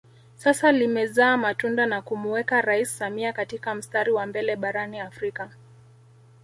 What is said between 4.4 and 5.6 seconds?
barani Afrika